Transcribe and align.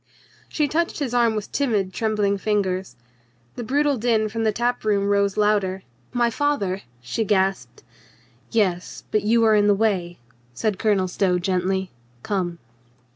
She 0.49 0.67
touched 0.67 0.97
his 0.97 1.13
arm 1.13 1.35
with 1.35 1.51
timid 1.51 1.93
trembling 1.93 2.39
fingers. 2.39 2.95
The 3.55 3.63
brutal 3.63 3.97
din 3.97 4.29
from 4.29 4.43
the 4.45 4.51
tap 4.51 4.83
room 4.83 5.05
rose 5.07 5.37
louder. 5.37 5.83
"My 6.11 6.31
father!" 6.31 6.81
she 7.11 7.23
gasped. 7.23 7.83
"Yes, 8.49 9.03
but 9.11 9.21
you 9.21 9.43
are 9.45 9.53
in 9.53 9.67
the 9.67 9.75
way," 9.75 10.17
said 10.55 10.79
Colonel 10.79 11.07
Stow 11.07 11.37
gently. 11.37 11.91
"Come." 12.23 12.57